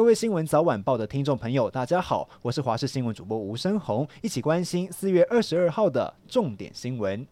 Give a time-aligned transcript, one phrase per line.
[0.00, 7.26] 各位新闻早晚报的听众朋友，大家好，我是华视新闻主播吴生红，一起关心四月二十二号的重点新闻。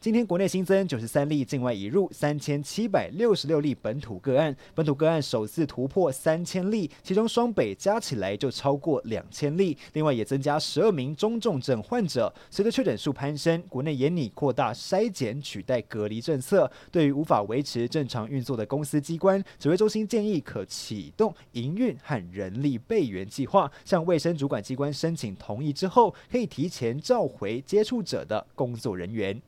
[0.00, 9.76] 今天国内新增九十三例境外移入，三千七百六十六例本土个案，本土个案首次突破三千例，其中双北加起来就超过两千例。
[9.92, 12.32] 另外也增加十二名中重症患者。
[12.48, 16.70] 随着确诊数攀升，国内严拟扩大筛检取代隔离政策。
[16.90, 29.38] 对于无法维持正常运作的公司机关，指挥中心建议可启动营运和人力备援计划，向卫生主管机关申请同意之后，可以提前召回接触者的工作人员。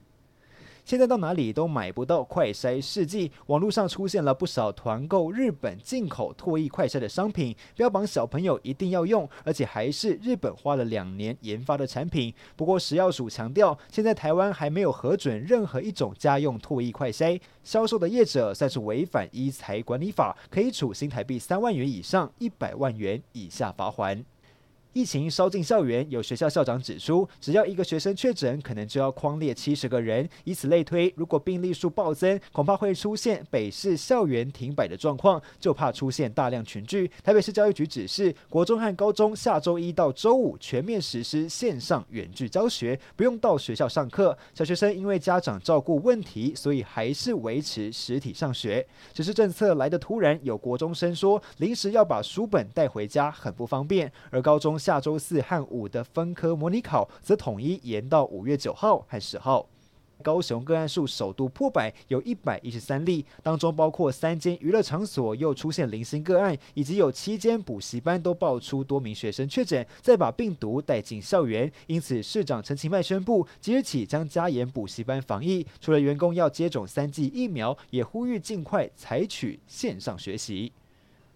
[0.85, 12.35] 现在到哪里都买不到快筛试剂，网络上出现了不少团购日本进口唾液快筛的商品，标榜小朋友一定要用，而且还是日本花了两年研发的产品。
[12.57, 24.25] 不过食药署强调，现在台湾还没有核准任何一种家用唾液快筛，销售的业者算是违反医材管理法，可以处新台币三万元以上一百万元以下罚款。
[24.93, 30.29] 疫情烧进校园，有学校校长指出，只要一个学生确诊，可能就要框列七十个人。
[30.45, 37.11] 以此类推，如果病例数暴增，恐怕会出现北市校园停摆的状况，就怕出现大量群聚。
[37.25, 44.37] 台北市教育局指示，国中和高中下周一到周五全面实施线上远距教学，不用到学校上课。
[44.53, 48.87] 小学生因为家长照顾问题，所以还是维持实体上学。
[49.15, 54.79] 只是政策来得突然，有国中生说，临时要把书本带回家很不方便，而高中。
[54.83, 59.65] 下周四和五的分科模拟考则统一延到五月九号和十号。
[60.25, 71.71] 高雄个案数首度破百，有一百一十三例，当中包括三间娱乐场所又出现零星个案，以及有七间补习班都爆出多名学生确诊，再把病毒带进校园。
[71.87, 80.73] 因此，市长陈其迈宣布，即日起将加严补习班防疫，除了员工要接种三剂疫苗，也呼吁尽快采取线上学习。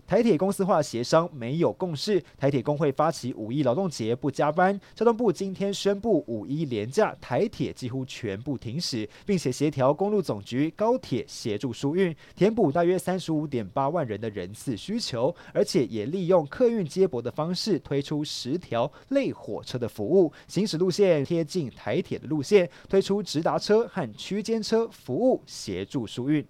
[0.06, 4.80] 台铁公司化协商没有共识，台铁工会发起五一劳动节不加班。
[4.94, 26.46] 交通部今天宣布五一连假，台铁几乎全部停驶，并且协调公路总局、高铁协助疏运，填补大约三十五点八万人的人次需求，而且也利用客运接驳的方式推出十条类火车的服务，行驶路线贴近台铁的路线，推出直达车和区间车服务协助疏运。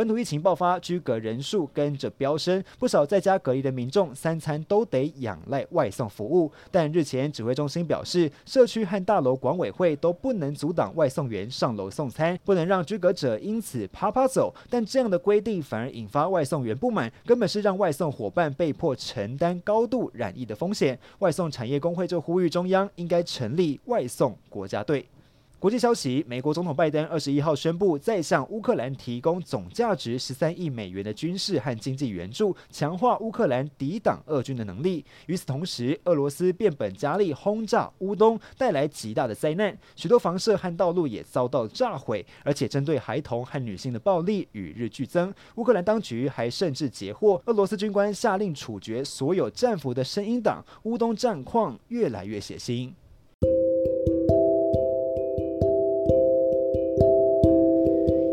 [0.00, 6.50] 本土疫情爆发，居隔人数跟着飙升，不少在家隔离的民众三餐都得仰赖外送服务。
[6.70, 14.54] 但日前指挥中心表示，社区和大楼管委会都不能阻挡外送员上楼送餐，不能让居隔者因此趴趴走。
[14.70, 20.98] 但这样的规定反而引发外送员不满，根本是让外送伙伴被迫承担高度染疫的风险。
[21.18, 25.06] 外送产业工会就呼吁中央应该成立外送国家队。
[25.60, 35.04] 国际消息：美国总统拜登二十一号宣布，再向乌克兰提供总价值十三亿美元的军事和经济援助，强化乌克兰抵挡俄军的能力。
[35.26, 45.30] 与此同时，俄罗斯变本加厉轰炸乌东，带来极大的灾难，许多房舍和道路也遭到炸毁，而且针对孩童和女性的暴力与日俱增。
[45.56, 50.64] 乌克兰当局还甚至截获俄罗斯军官下令处决所有战俘的声音档。
[50.84, 52.90] 乌东战况越来越血腥。